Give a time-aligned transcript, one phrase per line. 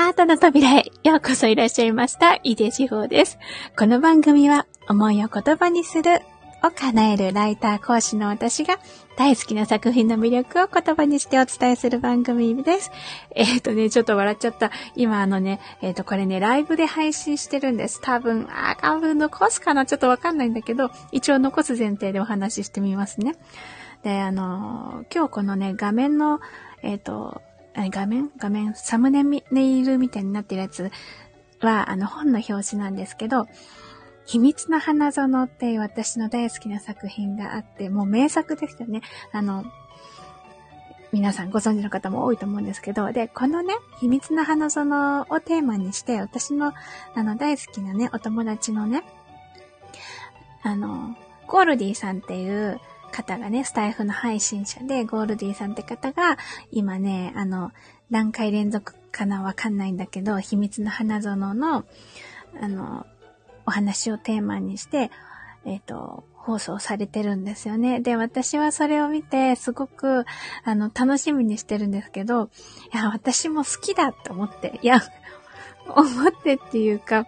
[0.00, 2.40] アートの扉へようこそいらっしゃいました。
[2.42, 3.38] 井出志保です。
[3.78, 6.22] この番組は思いを言葉にする
[6.62, 8.78] を叶えるライター講師の私が
[9.18, 12.90] 大好きな作品の魅力を言葉にしてお伝えする番組です。
[13.34, 14.70] えっ、ー、とね、ちょっと笑っちゃった。
[14.96, 18.00] 今あのね、えっ、ー、とこれね、ライブで配信してるんです。
[18.00, 19.84] 多分、あ、多分残すかな？
[19.84, 23.34] ちょっとわかんないんだけど、一応残す前提でお話ししてみますね。
[24.02, 26.40] で、あの今日このね、画面の、
[26.82, 27.42] えっ、と、
[27.74, 30.90] 画面画面サムネイルみたいになってるやつ
[31.60, 33.46] は、あの、本の表紙なんですけど、
[34.26, 39.02] 秘密の花園っていう私の大好きな作品があって、もう名作ですよね。
[39.32, 39.64] あの、
[41.12, 46.72] 皆さんご存知の方も多いと思うんですけど、で、このね、秘密の花園をテーマにして、私の、
[47.14, 49.02] あの、大好きなね、お友達のね、
[50.62, 51.16] あの、
[51.48, 56.38] ゴールディさんっていう方がね、スタイフの配信者で、ゴールディーさんって方が、
[56.70, 57.72] 今ね、あの、
[58.10, 61.84] 何回連続かなわかんないんだけど、秘密の花園の、
[62.60, 63.06] あの、
[63.66, 65.10] お話をテーマにして、
[65.64, 68.00] えっ、ー、と、放送されてるんですよね。
[68.00, 70.24] で、私はそれを見て、すごく、
[70.64, 72.50] あの、楽しみにしてるんですけど、
[72.92, 75.00] いや、私も好きだって思って、いや、
[75.86, 77.26] 思ってっていうか、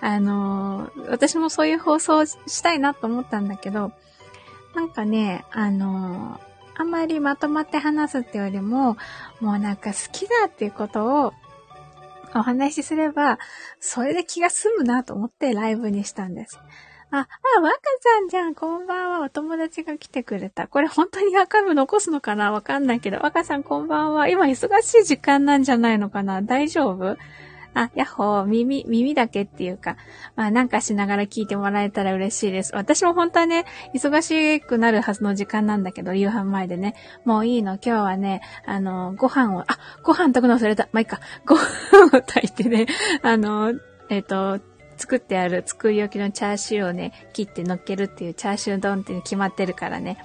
[0.00, 3.92] あの、私もそういう放送したいなと思ったんだけど、
[4.74, 6.40] なんかね、あの、
[6.76, 8.96] あまりまとまって話すってよりも、
[9.40, 11.32] もうなんか好きだっていうことを
[12.34, 13.38] お話しすれば、
[13.78, 16.58] それで気が済むなと思ってライブにしたんです。
[17.12, 19.20] あ、あ、若さんじゃん、こんばんは。
[19.20, 20.66] お友達が来てくれた。
[20.66, 22.50] これ本当にアーカイブ残すのかな？
[22.50, 23.18] わかんないけど。
[23.18, 24.28] 若さんこんばんは。
[24.28, 26.42] 今忙しい時間なんじゃないのかな？
[26.42, 27.16] 大丈夫？
[27.74, 29.96] あ、やっほー、耳、耳だけっていうか、
[30.36, 32.74] まあなんかしながら聞いてもらえたら嬉しいです。
[32.74, 33.64] 私も本当はね、
[33.94, 40.88] 忙しくなるはずの時間なんだけど、夕飯前でね、もういいの、今日はね、あの、ご飯を、あ、ご飯炊くの忘れた。
[40.92, 41.20] まあ、いいか。
[41.44, 41.60] ご飯
[42.06, 42.86] を炊いてね、
[43.22, 43.72] あの、
[44.08, 44.64] えっ、ー、と、
[44.96, 50.18] 作ってある作り置きのチャーシューをね、切って乗っけるっていうチャーシュー丼って決まってるからね。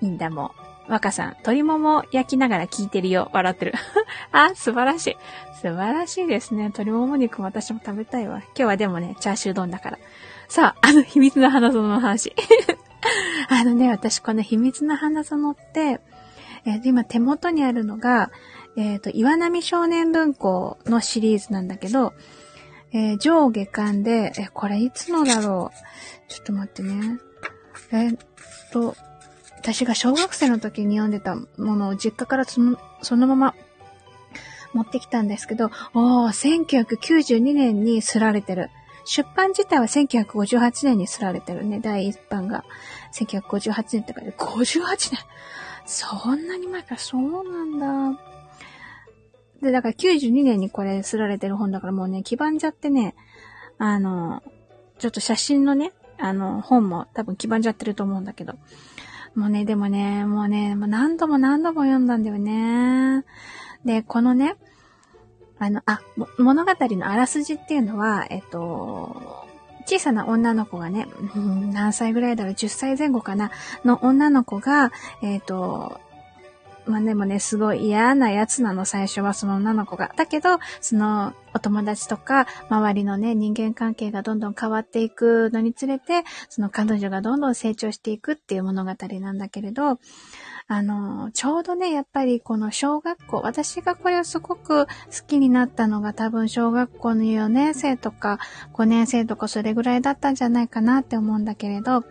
[0.00, 0.65] いいんだもん。
[0.88, 3.30] 若さん、鶏もも焼きながら聞いてるよ。
[3.32, 3.74] 笑ってる。
[4.32, 5.16] あ、素晴らしい。
[5.60, 6.64] 素晴らしいですね。
[6.64, 8.38] 鶏もも肉も私も食べたいわ。
[8.38, 9.98] 今日はでもね、チャーシュー丼だから。
[10.48, 12.32] さあ、あの秘密の花園の話。
[13.48, 16.00] あのね、私この秘密の花園って、
[16.64, 18.30] えー、今手元にあるのが、
[18.76, 22.12] えっ、ー、と、岩波少年文庫のシリーズなんだけど、
[22.92, 27.18] えー、上下巻で、え、これいつのだろうちょっと待ってね。
[27.92, 28.16] えっ
[28.72, 28.96] と、
[29.58, 31.46] 私が小学生の時に読んでたも
[31.76, 33.54] のを実家からそのそのまま
[34.72, 38.70] 持ってきたんですけど、おー、1992年にすられてる。
[39.06, 41.80] 出版自体は1958年にすられてるね。
[41.80, 42.64] 第一版が。
[43.12, 45.18] 1958年って書いて、58年？
[45.86, 48.20] そんなに前から、そうなんだ。
[49.62, 53.14] で、だから92年にこれすられてる本だからもうね、黄ばんじゃってね、
[53.78, 54.42] あの、
[54.98, 58.54] ちょっと写真のね、あの、本も多分黄ばんじゃってると思うんだけど、
[59.36, 63.22] もうね、でもね、もうね、もう何度も何度も読んだんだよね。
[63.84, 64.56] で、このね、
[65.58, 66.00] あの、あ、
[66.38, 69.46] 物語のあらすじっていうのは、えっと、
[69.84, 73.50] 小さな女の子がね、何歳ぐらいだろう、10歳前後かな、
[73.84, 74.90] の女の子が、
[75.22, 76.00] えっと、
[76.86, 80.12] まあでもね、すごい嫌なやつなの、最初はその女の子が。
[80.16, 89.98] だけど、そのお友達とか、周りのね、人間関係がどんどん変わっていくのにつれて、その彼女がどんどん成長していくっていう物語なんだけれど、
[90.68, 94.90] あの、ちょうどね、やっぱりこの小学校、私がこれをすごく好
[95.26, 98.40] きになったのが多分小学校の4年生とか
[98.74, 102.04] 5年生とかそれぐらいだったんじゃないかなって思うんだけれど、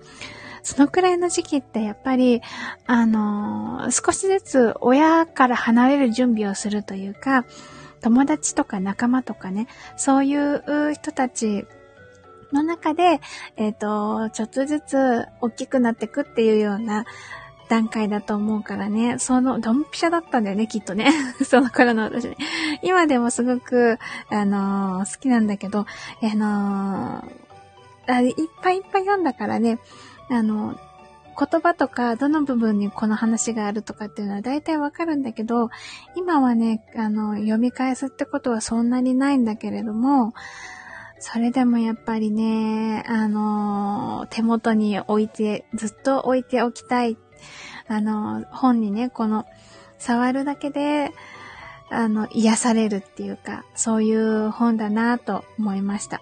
[0.65, 2.41] そのくらいの時期ってやっぱり、
[2.87, 7.45] あのー、少しずつ親から離れる準備をするというか、
[8.01, 11.67] 友達とか仲間とかね、そういう人たち
[12.51, 13.21] の中で、
[13.57, 17.05] えっ、ー、と、ちょっとずつ大きくなっていくっていうような
[17.69, 21.11] 段階だと思うからね、その、ドンピシャだったんだよね、きっとね。
[21.45, 22.37] その頃の私ね。
[22.81, 23.99] 今でもすごく、
[24.29, 29.79] あのー、好きなんだけど、あのー、いっぱいいっぱい読んだからね、
[30.29, 30.75] あの、
[31.37, 35.69] 言葉とか、どの部分にこの話があるとかっていうのは大体わかるんだけど、
[36.15, 40.33] 今はね、あの、読み返すってことはそんなにないんだけれども、
[41.19, 47.17] それでもやっぱりね、あの、手元に置いて、ずっと置いておきたい。
[47.87, 49.45] あの、本にね、この、
[49.97, 51.11] 触るだけで、
[51.89, 56.21] あの、癒されるっていうか、そういう本だなと思いました。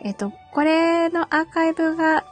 [0.00, 2.24] えっと、これのアーカイブが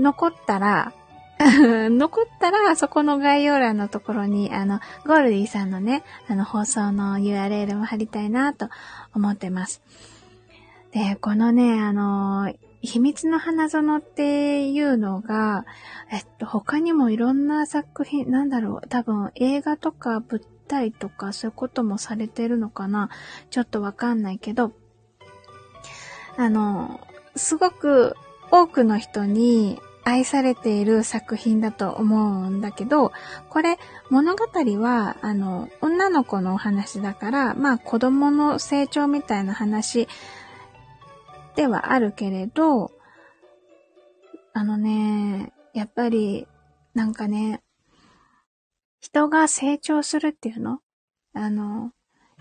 [0.00, 0.92] 残ったら、
[1.40, 8.68] 残ったら、そこの概要欄のところに、あの、ゴールディさんのね、あの、放送の URL も貼りたいなと
[9.14, 9.82] 思ってます。
[10.92, 12.52] で、このね、あの、
[12.82, 15.64] 秘密の花園っていうのが、
[16.10, 23.10] えっと、他にもいろんな作品、なんだろう、多分映画とか舞台とかそういうこともされてるのかな
[23.50, 24.72] ちょっとわかんないけど、
[26.36, 27.00] あの、
[27.36, 28.16] すごく
[28.50, 33.12] 多くの人に愛されている作品だと思うんだけど、
[33.48, 33.78] これ
[34.10, 34.46] 物語
[34.80, 40.08] は、あの、女の子のお話だから、まあ子供の成長みたいな話
[41.54, 42.92] ではあるけれど、
[44.52, 46.48] あのね、やっぱり、
[46.94, 47.62] なんかね、
[49.00, 50.80] 人が成長するっていうの？
[51.34, 51.92] あの、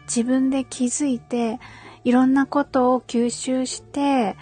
[0.06, 1.60] 自分で気づいて、
[2.04, 4.36] いろんなことを吸収して、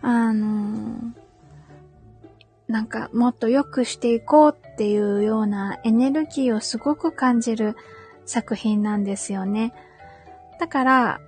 [0.00, 1.12] あの、
[2.72, 7.76] なんかもっと良くしていこうっていうようなエネルギーをすごく感じる
[8.24, 9.74] 作品なんですよね。
[10.58, 11.20] だから、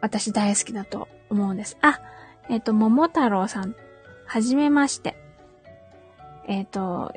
[0.00, 1.76] 私大好きだと思うんです。
[1.82, 2.00] あ、
[2.48, 3.74] えっ、ー、と、桃太郎さん、
[4.24, 5.14] はじめまして。
[6.46, 7.12] えっ、ー、と、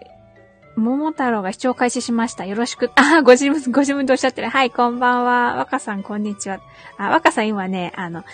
[0.76, 2.46] 桃太郎が視聴開始しました。
[2.46, 2.92] よろしく。
[2.96, 4.50] あ、ご自分、ご自分でおっしゃってる。
[4.50, 5.56] はい、こんばんは。
[5.56, 6.60] 若さん、こんにちは。
[6.98, 8.26] あ、若さん今ね、あの、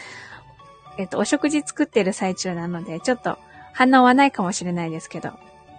[0.97, 3.37] えっ、ー、と、お食事作ってる最中なので、ちょっと
[3.77, 5.33] 反応はないかもしれないですけど、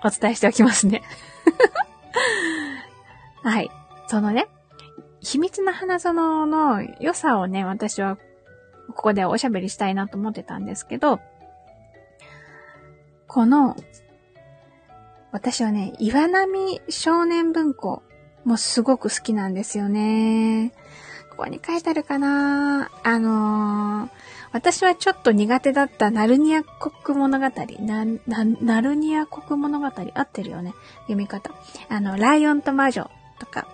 [0.04, 1.02] お伝えしておきますね。
[3.42, 3.68] はい。
[4.06, 4.46] そのね、
[5.20, 8.16] 秘密の花園の良さをね、私は
[8.86, 11.18] ここでおしゃべりしたいなと思ってたんですけど、
[13.26, 13.74] この、
[15.32, 18.04] 私はね、岩波少年文庫
[18.44, 20.72] もすごく好きなんですよね。
[21.38, 24.10] ここに書いてあるかなあのー、
[24.50, 27.46] 私はちょっと苦手だったナルニア国物語。
[27.78, 31.52] な、な、ナルニア国物語合ってるよね読み方。
[31.88, 33.08] あの、ライオンと魔女
[33.38, 33.68] とか。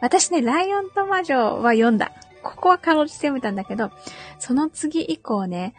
[0.00, 2.12] 私ね、ライオンと魔女は読んだ。
[2.44, 3.90] ここはかろうじて読めたんだけど、
[4.38, 5.74] その次以降ね、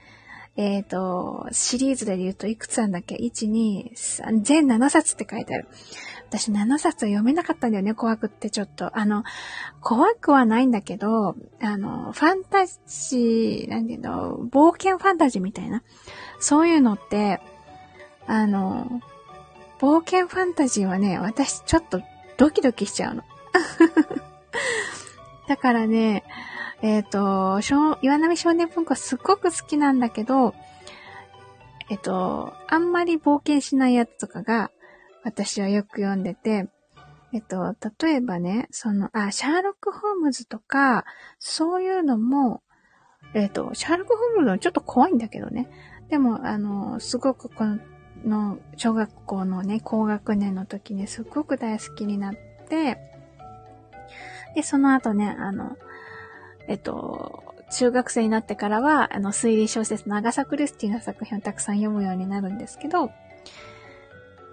[0.58, 5.70] えっ、ー、と、シリーズで言うといくつなんだっけ ?1、2、3、全7冊って書いてある。
[6.32, 8.98] 私7冊読めなかったんだよね、怖くってちょっと。
[8.98, 9.26] あの、
[9.82, 15.84] 怖くはないんだけど、あの、ファンタジー、なんていうの、冒険ファンタジーみたいな。
[16.40, 17.42] そういうのって、
[18.28, 19.02] あの、
[19.80, 22.02] 冒険ファンタジーはね、私ちょっと
[22.38, 23.24] ドキドキしちゃうの。
[25.50, 26.24] だからね、
[26.82, 30.56] えっ、ー、と、岩波少年文庫すっごく好きなんだけど、
[31.90, 34.72] えっ、と、あんまり冒険しないやつとかが、
[35.24, 36.68] 私はよく読んでて、
[37.34, 41.06] えっと、例えばね、その、あ、シャーロック・ホームズとか、
[41.40, 42.62] そういうのも、
[43.34, 45.70] えっと、シャーロック・ホームズはちょっと怖いんだけどね。
[46.10, 47.64] でも、あの、すごくこ
[48.26, 52.34] の、小学校のね、高学年の時にすごく大好きになっ
[52.68, 52.98] て、
[54.56, 55.78] で、その後ね、あの、
[56.68, 63.12] えっと、中学生になってからは、あの、推理小説のアガサ・クリスティの作品をたくさん読むようになるんですけど、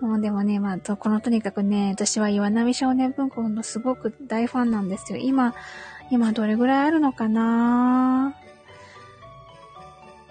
[0.00, 5.18] もうでもね、まあ、このとにかくね、私は岩波少年文庫のすごく大ファンなんですよ。
[5.18, 5.54] 今、
[6.10, 8.34] 今どれぐらいあるのかな？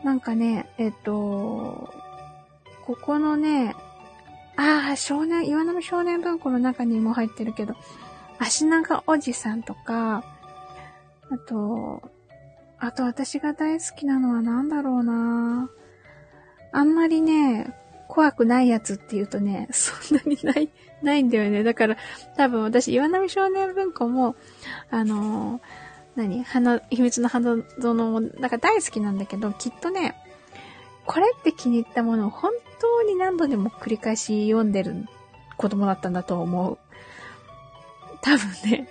[0.03, 1.93] なんかね、えっと、
[2.85, 3.75] ここのね、
[4.55, 7.75] ああ、少年、岩波少年文庫の中にも入ってるけど、
[8.39, 10.23] 足長おじさんとか、
[11.29, 12.01] あと、
[12.79, 15.69] あと私が大好きなのは何だろうな。
[16.71, 17.73] あんまりね、
[18.07, 20.69] 怖くないやつって言うとね、そんなにない、
[21.01, 21.63] ないんだよね。
[21.63, 21.97] だから、
[22.35, 24.35] 多分私、岩波少年文庫も、
[24.89, 25.61] あのー、
[26.15, 26.43] 何？
[26.43, 30.15] 花、秘密の花園も、なんか大好きなんだけど、きっとね、
[31.05, 35.05] これって気に入ったものを本当に何度でも繰り返し読んでる
[35.57, 36.77] 子供だったんだと思う。
[38.21, 38.89] 多分ね、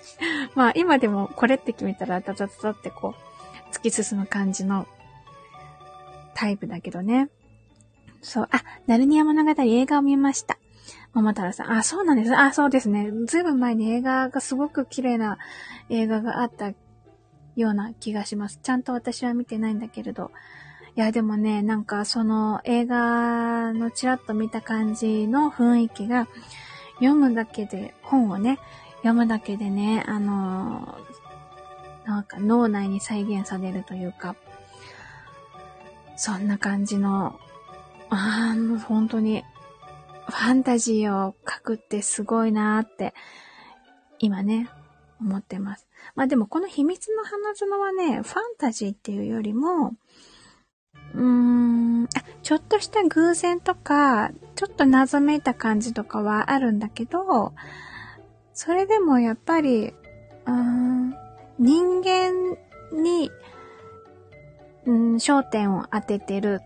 [0.55, 3.15] まあ今でもこれって決めたら、タタタタってこ
[3.73, 4.87] う、突き進む感じの
[6.35, 7.29] タイプだけどね。
[8.27, 10.59] そう、あ、ナルニア物語映画を見ました。
[11.15, 11.73] 桃太郎さん。
[11.73, 12.37] あ、そうなんです。
[12.37, 13.13] あ、そうですね。
[13.27, 15.39] ずいぶん前に映画がすごく綺麗な
[15.91, 16.73] 映画があった
[17.55, 18.59] ような気がします。
[18.61, 20.33] ちゃんと私は見てないんだけれど。
[20.97, 26.27] いや、でもね、なんかその映画のちらっと見た感じの雰囲気が、
[26.95, 28.59] 読むだけで、本をね、
[28.97, 30.99] 読むだけでね、あの
[32.05, 34.35] なんか脳内に再現されるというか、
[36.17, 37.39] そんな感じの
[38.11, 39.45] ああ、もう本当に、
[40.29, 43.15] ファンタジーを書くってすごいなーって、
[44.19, 44.69] 今ね、
[45.21, 45.87] 思ってます。
[46.15, 49.95] まあでもこの秘密の花園はね、ファンタジーっていうよりも、
[51.15, 52.09] うーん、あ、
[52.43, 57.53] ちょっとした偶然とか、ちょっと謎めいた感じとかはあるんだけど、
[58.53, 61.15] それでもやっぱり、うーん、
[61.59, 62.57] 人間
[62.93, 63.31] に、
[64.85, 66.61] うん、焦点を当ててる、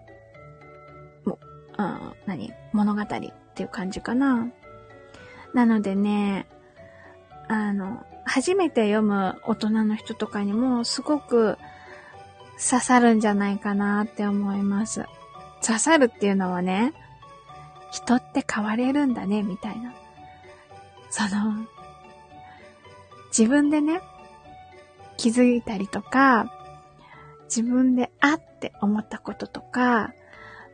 [1.81, 4.49] うん、何物語っていう感じかな。
[5.55, 6.47] なのでね、
[7.49, 11.59] あの、初めて読む大人の人とかにもすごく
[12.59, 15.07] 刺さるんじゃないかなって思います。
[15.65, 16.93] 刺さるっていうのはね、
[17.91, 19.93] 人って変われるんだね、みたいな。
[21.11, 21.67] その、
[23.37, 24.01] 自分でね、
[25.17, 26.53] 気づいたりとか、
[27.45, 30.13] 自分であって思ったこととか、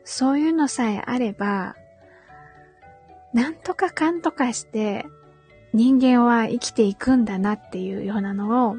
[0.07, 1.75] そういうのさえあれば、
[3.35, 5.05] なんとかかんとかして
[5.75, 8.77] 人間は生きていくんだなっていうようなのを、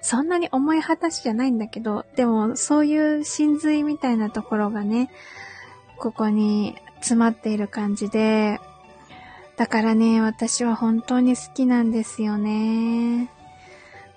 [0.00, 5.10] そんなに重い話じゃないんだけど、でもそういう真髄みたいなところがね、
[5.98, 8.60] ここに詰まっている感じで、
[9.56, 13.28] だからね、私は本当に好きなんですよね。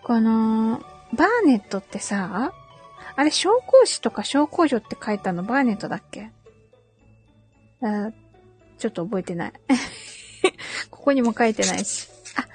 [0.04, 0.82] この、
[1.14, 2.54] バーネットってさ、
[3.18, 6.32] あれ、紹興酒とか紹興酒って書いたのバーネットだっけ？
[7.82, 8.12] あ
[8.78, 9.54] ちょっと覚えてない。
[10.92, 12.10] ここにも書いてないし。
[12.38, 12.48] あ、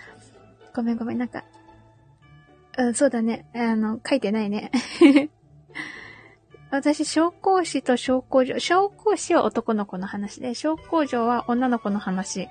[0.75, 1.45] ごめんごめん、なんか、
[2.78, 3.45] うん、そうだね。
[3.54, 4.71] あの、書いてないね。
[6.71, 8.59] 私、小公子と小公女。
[8.61, 12.49] 小公子は男の子の話で、小公女は女の子の話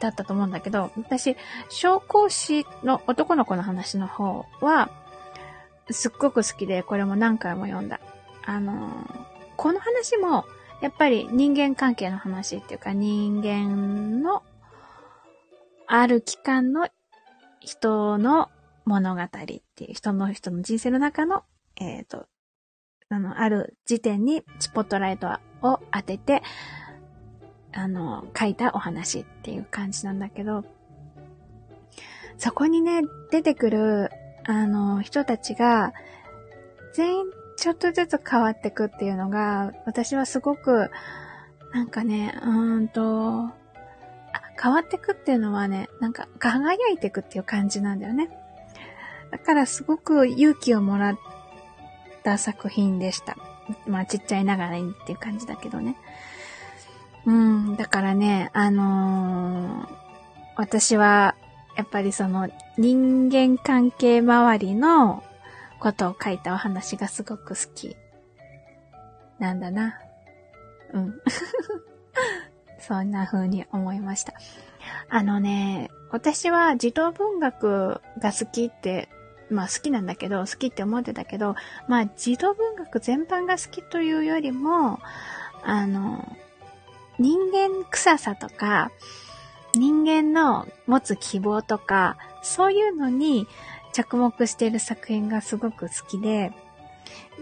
[0.00, 1.36] だったと思うんだけど、私、
[1.70, 4.90] 小公子の男の子の話の方は、
[5.90, 8.00] すっごく好きで、これも何回も読んだ。
[8.46, 8.88] あの
[9.56, 10.44] この話も、
[10.80, 14.42] やっぱり人間関係の話っていうか、人間の、
[15.86, 16.88] ある期間の
[17.60, 18.50] 人の
[18.84, 21.44] 物語っていう、人の人の人生の中の、
[21.76, 22.26] えっ、ー、と、
[23.08, 25.28] あの、ある時点にスポットライト
[25.62, 26.42] を当てて、
[27.72, 30.64] あの、書いたお話っていう感じなんだけど、
[32.38, 34.10] そこにね、出てくる、
[34.46, 35.92] あの、人たちが、
[36.92, 37.24] 全員
[37.56, 40.90] ちょっとずつ変わってくっていうのが、私はすごく、
[41.72, 43.50] なんかね、うーんと、
[44.60, 48.30] 変わってくっていうのはね、なんか輝いてくっていう感じなんだよね。
[49.30, 51.18] だからすごく勇気をもらっ
[52.22, 53.36] た作品でした。
[53.86, 55.96] まあちっちゃいながらにっていう感じだけどね。
[57.26, 59.88] うん、だからね、あのー、
[60.56, 61.34] 私は、
[61.76, 65.24] やっぱりその人間関係周りの
[65.80, 67.96] ことを書いたお話がすごく好き。
[69.38, 69.98] なんだな。
[70.92, 71.20] うん。
[72.78, 74.34] そんな風に思いました。
[75.08, 79.08] あのね、私は児童文学が好きって、
[79.50, 81.54] まあ好きなんだけど、好きって思ってたけど、
[81.88, 85.00] まあ児童文学全般が好きというよりも、
[85.62, 86.36] あの、
[87.18, 88.90] 人間臭さとか、
[89.78, 93.46] 人間の持つ希望とか、そういうのに
[93.92, 96.52] 着目している作品がすごく好きで、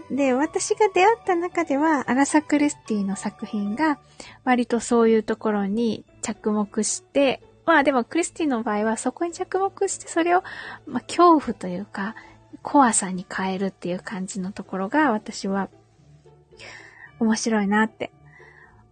[0.09, 3.99] で、私が出会った中では、アラサ・クリスティの作品が、
[4.43, 10.43] 割とそういうところに着目して、まあでもクリスティの場合はそこに着目してそれを、
[10.85, 12.15] まあ恐怖というか、
[12.61, 15.69] 怖さに変えるっていう感じのところが私は
[17.19, 18.11] 面白いなって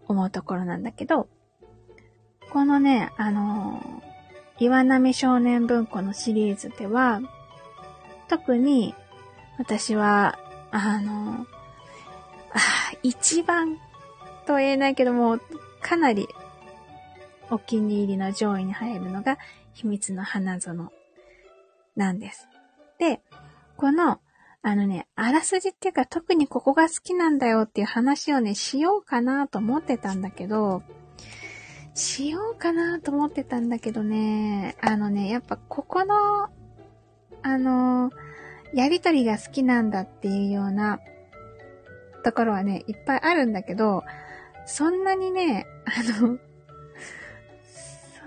[0.08, 1.28] 思うところなんだけど、
[2.52, 3.82] このね、あの
[4.60, 7.22] 岩波少年文庫のシリーズでは、
[8.28, 8.94] 特に
[9.58, 10.38] 私は、
[10.72, 11.46] あの、
[12.54, 12.60] あ
[13.04, 13.78] 一番
[14.46, 15.40] と言えないけども、
[15.82, 16.28] かなり
[17.50, 19.38] お気に入りの上位に入るのが
[19.74, 20.92] 秘密の花園
[21.96, 22.48] なんです。
[23.00, 23.22] で、
[23.78, 24.20] この、
[24.62, 30.84] あのね、あらすじっていうか特にここが好きなんだよっていう話をね、しようかなと思ってたんだけど、
[31.94, 36.50] しようかなと思ってたんだけどね、あのね、やっぱここの
[37.44, 38.12] あの、
[38.74, 41.00] やりとりが好きなんだっていうような
[42.24, 44.04] ところはね、いっぱいあるんだけど、
[44.66, 46.38] そんなにね、あの、
[48.14, 48.26] そ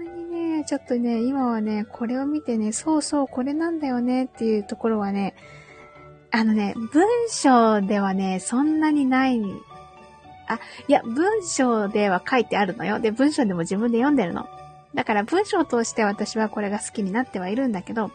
[0.00, 5.34] んなにね、ちょっとね、今はね、これを見てね、そうそう、これなんだよねっていうところはね、
[6.30, 9.40] あのね、文章ではね、そんなにない。
[10.46, 10.58] あ、
[10.88, 13.00] いや、文章では書いてあるのよ。
[13.00, 14.48] で、文章でも自分で読んでるの。
[14.94, 18.10] だから文章を通して私はこれが好きになってはいるんだけど、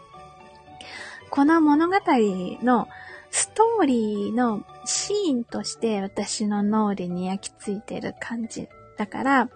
[1.30, 2.88] この物語の
[3.30, 8.68] ストーリーのシーンとして私の脳裏に焼き付いてる感じ。
[8.96, 9.48] だから、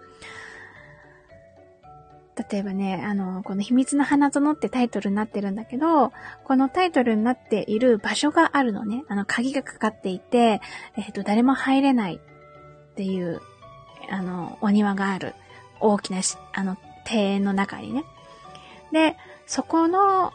[2.49, 6.11] 例えばね、あの、この秘密の花園ってタイトルになってるんだけど、
[6.43, 9.03] このタイトルになっている場所があるのね。
[9.07, 10.61] あの、鍵がかかっていて、
[10.97, 12.19] えっ、ー、と、誰も入れない
[12.95, 13.41] っていう、
[14.09, 15.35] あの、お庭がある。
[15.81, 16.21] 大きな
[16.53, 18.05] あの、庭園の中にね。
[18.93, 20.31] で、そこの、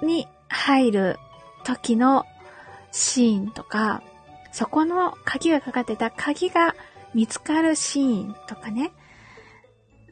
[0.00, 1.18] に入る
[1.64, 2.24] 時の
[2.92, 4.00] シーンとか、
[4.52, 6.76] そこの鍵がかかってた鍵が
[7.14, 8.92] 見つかるシーンとかね。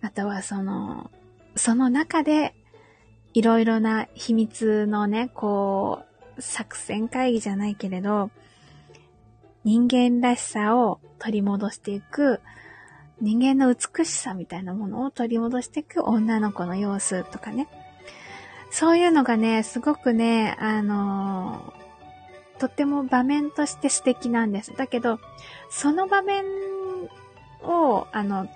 [0.03, 1.13] あとはその、
[1.55, 2.57] その中で
[3.33, 6.03] いろいろな秘密のね、こ
[6.37, 8.31] う、作戦会議じゃないけれど、
[9.65, 12.41] 人間らしさを取り戻していく、
[13.21, 17.69] 人間の美しさみたいなものを取り戻していく女の子の様子とかね。
[18.71, 21.75] そういうのがね、すごくね、あの
[22.59, 24.75] とっても場面として素敵なんです。
[24.77, 25.19] だけど、
[25.71, 26.45] その場面
[27.63, 28.49] を、あの、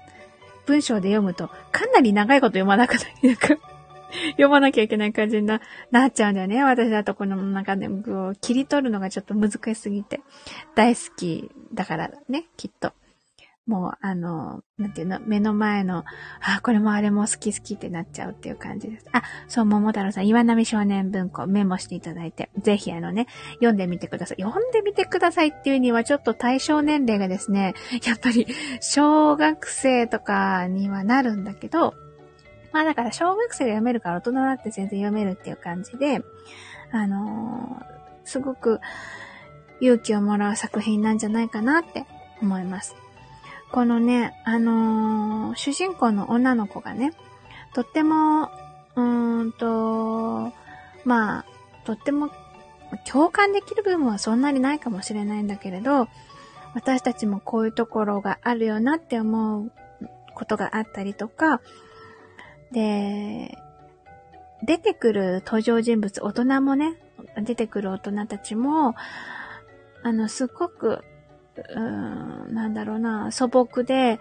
[0.66, 3.60] 文章で読むと、かなり長いこと読まなくなる。
[4.32, 6.62] 読まなきゃいけない感じにな、なっちゃうんだよね。
[6.62, 10.20] 私だとこの中でも、切り取るのがちょっと難しすぎて。
[10.74, 12.92] 大好きだからね、きっと。
[13.66, 16.04] もう、あの、なんていうの、目の前の、
[16.42, 19.06] あ、これもあれも好き好きってなっちゃうっていう感じです。
[19.12, 24.42] あ、そう、桃太郎さん、岩波少年文庫メモしていただいて、ぜひあのね、読んでみてください。
[24.42, 27.72] 読んでみてくださいっていうにはちょっと対象年齢がですね、
[28.04, 28.46] やっぱり、
[28.80, 31.94] 小学生とかにはなるんだけど、
[32.74, 36.22] まあだから小学生が読めるから大人だって全然読めるっていう感じで、
[36.90, 38.80] あのー、すごく
[39.80, 42.04] 勇気をもらう作品なんじゃないかなって
[42.42, 42.96] 思います。
[43.70, 47.12] このね、あのー、主人公の女の子がね、
[47.74, 48.50] とっても、
[48.96, 50.52] うーんと、
[51.04, 51.44] まあ、
[51.84, 52.28] とっても
[53.06, 56.08] 共感できる部分はそんなにないかもしれないんだけれど、
[56.74, 59.72] 私たちもこういうところがあるよなって思う
[60.34, 61.60] ことがあったりとか、
[62.74, 63.56] で、
[64.62, 67.00] 出てくる登場人物、大人もね、
[67.42, 68.94] 出てくる大人たちも、
[70.02, 71.02] あの、すっごく
[71.56, 71.80] うー
[72.50, 74.18] ん、なんだろうな、素朴で、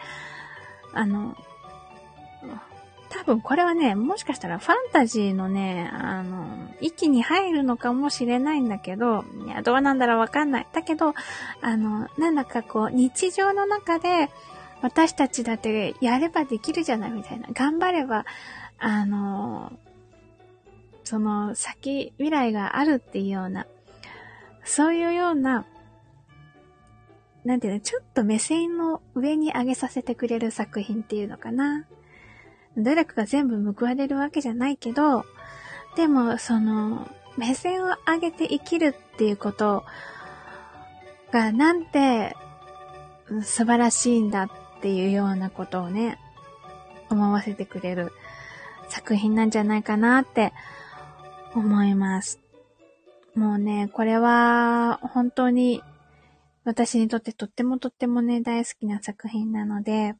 [0.93, 1.35] あの、
[3.09, 6.45] 多分これはね、もしかしたらファンタジーのね、あの、
[6.81, 10.67] 域に入るのかもしれないんだけど、いや、どうなんだろうわかんない。
[10.73, 11.13] だけど、
[11.61, 14.29] あの、なんだかこう、日常の中で、
[14.83, 17.47] 私たちだってやればできるじゃないみたいな。
[17.53, 18.25] 頑張れば、
[18.77, 19.71] あの、
[21.03, 23.65] その先、未来があるっていうような、
[24.63, 25.65] そういうような
[27.45, 31.85] なんていうの、ちょっと目線の上に上げさせてくれる作品っていうのかな。
[32.77, 35.25] 努力が全部報われるわけじゃないけど、
[35.95, 39.83] でも、その、目線を上げて生きるっていうこと
[41.31, 42.35] がなんて
[43.41, 44.51] 素晴らしいんだ
[44.83, 46.19] っていうようなことをね、
[47.09, 48.11] 思わせてくれる
[48.89, 50.51] 作品なんじゃないかなって
[51.55, 52.41] 思います。
[53.33, 55.81] もうね、これは本当に
[56.65, 60.15] 私にとってとってもとってもね、大好きな作品なので、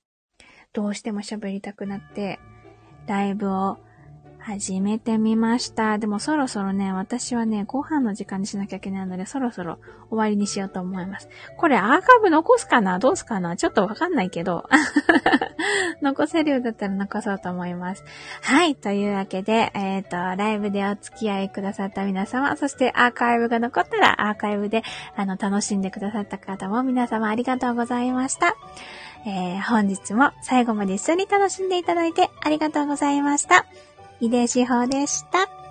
[0.71, 2.39] どうしても喋りたくなって、
[3.05, 3.79] ライブを
[4.43, 5.97] 始めてみました。
[5.97, 9.79] でもそろそろね、私はね、ご飯の時間にしなきゃいけないので、そろそろ
[10.09, 11.29] 終わりにしようと思います。
[11.57, 12.99] これアーカイブ残すかな？
[12.99, 13.55] どうすかな？
[13.55, 14.67] ちょっとわかんないけど。
[16.01, 18.03] 残せるようだったら残そうと思います。
[18.41, 18.75] はい。
[18.75, 24.83] というわけで、えっ、ー、と、ライブでお付き合いくださった皆様、そしてアーカイブが残ったらアーカイブで、
[25.15, 28.57] あの、楽しんでくださった方も皆様ありがとうございました。
[29.25, 33.65] えー、本日も最後まで一緒に楽しんでいただいてありがとうございました。
[34.23, 35.62] 井出志保でした。